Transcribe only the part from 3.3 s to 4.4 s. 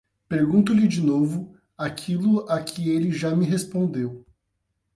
me respondeu